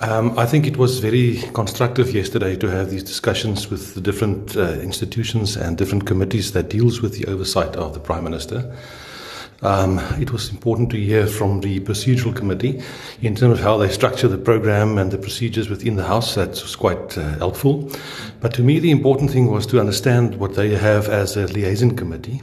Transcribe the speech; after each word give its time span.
Um, 0.00 0.38
I 0.38 0.46
think 0.46 0.64
it 0.64 0.76
was 0.76 1.00
very 1.00 1.38
constructive 1.54 2.14
yesterday 2.14 2.54
to 2.56 2.68
have 2.68 2.90
these 2.90 3.02
discussions 3.02 3.68
with 3.68 3.94
the 3.94 4.00
different 4.00 4.56
uh, 4.56 4.74
institutions 4.74 5.56
and 5.56 5.76
different 5.76 6.06
committees 6.06 6.52
that 6.52 6.68
deals 6.68 7.02
with 7.02 7.18
the 7.18 7.26
oversight 7.26 7.74
of 7.74 7.94
the 7.94 8.00
Prime 8.00 8.22
Minister. 8.22 8.72
Um, 9.62 9.98
it 10.20 10.30
was 10.30 10.50
important 10.50 10.90
to 10.90 10.96
hear 10.96 11.26
from 11.26 11.62
the 11.62 11.80
procedural 11.80 12.34
committee 12.34 12.80
in 13.22 13.34
terms 13.34 13.58
of 13.58 13.64
how 13.64 13.76
they 13.76 13.88
structure 13.88 14.28
the 14.28 14.38
program 14.38 14.98
and 14.98 15.10
the 15.10 15.18
procedures 15.18 15.68
within 15.68 15.96
the 15.96 16.04
House. 16.04 16.36
That 16.36 16.50
was 16.50 16.76
quite 16.76 17.18
uh, 17.18 17.36
helpful. 17.38 17.90
But 18.40 18.54
to 18.54 18.62
me, 18.62 18.78
the 18.78 18.92
important 18.92 19.32
thing 19.32 19.50
was 19.50 19.66
to 19.66 19.80
understand 19.80 20.36
what 20.36 20.54
they 20.54 20.76
have 20.76 21.08
as 21.08 21.36
a 21.36 21.48
liaison 21.48 21.96
committee. 21.96 22.40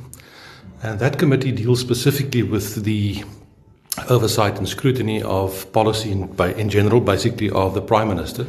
And 0.83 0.99
that 0.99 1.17
committee 1.17 1.53
deals 1.53 1.79
specifically 1.79 2.43
with 2.43 2.83
the 2.83 3.23
oversight 4.09 4.57
and 4.57 4.67
scrutiny 4.67 5.21
of 5.23 5.71
policy 5.71 6.11
in, 6.11 6.27
by, 6.27 6.53
in 6.53 6.69
general, 6.69 7.01
basically 7.01 7.49
of 7.49 7.73
the 7.73 7.81
Prime 7.81 8.09
Minister. 8.09 8.45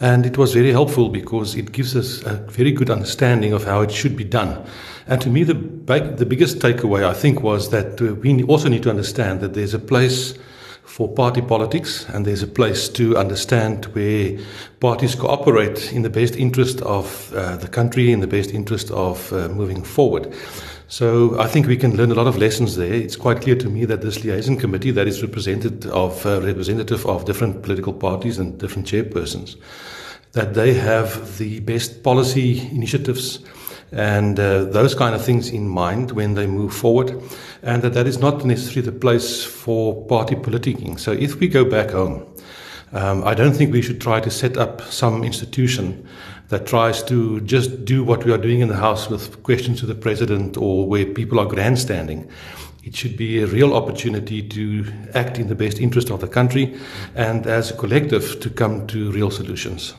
And 0.00 0.24
it 0.24 0.38
was 0.38 0.54
very 0.54 0.72
helpful 0.72 1.10
because 1.10 1.54
it 1.54 1.72
gives 1.72 1.94
us 1.94 2.22
a 2.22 2.36
very 2.50 2.72
good 2.72 2.88
understanding 2.88 3.52
of 3.52 3.64
how 3.64 3.82
it 3.82 3.90
should 3.90 4.16
be 4.16 4.24
done. 4.24 4.64
And 5.06 5.20
to 5.20 5.28
me, 5.28 5.44
the, 5.44 5.54
the 5.54 6.24
biggest 6.24 6.58
takeaway, 6.58 7.04
I 7.04 7.12
think, 7.12 7.42
was 7.42 7.70
that 7.70 8.00
uh, 8.00 8.14
we 8.14 8.42
also 8.44 8.68
need 8.68 8.82
to 8.84 8.90
understand 8.90 9.40
that 9.40 9.54
there's 9.54 9.74
a 9.74 9.78
place 9.78 10.38
for 10.84 11.08
party 11.08 11.40
politics 11.40 12.08
and 12.08 12.26
there's 12.26 12.42
a 12.42 12.46
place 12.46 12.88
to 12.88 13.16
understand 13.16 13.84
where 13.86 14.38
parties 14.80 15.14
cooperate 15.14 15.92
in 15.92 16.02
the 16.02 16.10
best 16.10 16.34
interest 16.34 16.80
of 16.82 17.32
uh, 17.34 17.56
the 17.56 17.68
country, 17.68 18.10
in 18.10 18.20
the 18.20 18.26
best 18.26 18.50
interest 18.50 18.90
of 18.90 19.32
uh, 19.32 19.48
moving 19.48 19.82
forward. 19.82 20.34
So 20.90 21.38
I 21.38 21.46
think 21.46 21.68
we 21.68 21.76
can 21.76 21.96
learn 21.96 22.10
a 22.10 22.16
lot 22.16 22.26
of 22.26 22.36
lessons 22.36 22.74
there. 22.74 22.92
It's 22.92 23.14
quite 23.14 23.40
clear 23.42 23.54
to 23.54 23.70
me 23.70 23.84
that 23.84 24.00
this 24.00 24.24
liaison 24.24 24.56
committee 24.56 24.90
that 24.90 25.06
is 25.06 25.22
represented 25.22 25.86
of 25.86 26.26
uh, 26.26 26.40
representative 26.42 27.06
of 27.06 27.24
different 27.26 27.62
political 27.62 27.92
parties 27.92 28.38
and 28.38 28.58
different 28.58 28.88
chairpersons, 28.88 29.54
that 30.32 30.54
they 30.54 30.74
have 30.74 31.38
the 31.38 31.60
best 31.60 32.02
policy 32.02 32.68
initiatives 32.72 33.38
and 33.92 34.40
uh, 34.40 34.64
those 34.64 34.96
kind 34.96 35.14
of 35.14 35.24
things 35.24 35.50
in 35.50 35.68
mind 35.68 36.10
when 36.10 36.34
they 36.34 36.48
move 36.48 36.74
forward, 36.74 37.22
and 37.62 37.82
that 37.82 37.94
that 37.94 38.08
is 38.08 38.18
not 38.18 38.44
necessarily 38.44 38.82
the 38.82 38.98
place 38.98 39.44
for 39.44 40.04
party 40.06 40.34
politicking. 40.34 40.98
So 40.98 41.12
if 41.12 41.38
we 41.38 41.46
go 41.46 41.64
back 41.64 41.90
home, 41.90 42.26
um, 42.92 43.22
I 43.24 43.34
don't 43.34 43.52
think 43.52 43.72
we 43.72 43.82
should 43.82 44.00
try 44.00 44.20
to 44.20 44.30
set 44.30 44.56
up 44.56 44.82
some 44.82 45.22
institution 45.24 46.06
that 46.48 46.66
tries 46.66 47.02
to 47.04 47.40
just 47.42 47.84
do 47.84 48.02
what 48.02 48.24
we 48.24 48.32
are 48.32 48.38
doing 48.38 48.60
in 48.60 48.68
the 48.68 48.76
House 48.76 49.08
with 49.08 49.42
questions 49.44 49.78
to 49.80 49.86
the 49.86 49.94
President 49.94 50.56
or 50.56 50.86
where 50.86 51.06
people 51.06 51.38
are 51.38 51.46
grandstanding. 51.46 52.28
It 52.82 52.96
should 52.96 53.16
be 53.16 53.40
a 53.40 53.46
real 53.46 53.74
opportunity 53.74 54.42
to 54.48 54.84
act 55.14 55.38
in 55.38 55.48
the 55.48 55.54
best 55.54 55.78
interest 55.78 56.10
of 56.10 56.20
the 56.20 56.26
country 56.26 56.76
and 57.14 57.46
as 57.46 57.70
a 57.70 57.76
collective 57.76 58.40
to 58.40 58.50
come 58.50 58.86
to 58.88 59.12
real 59.12 59.30
solutions. 59.30 59.94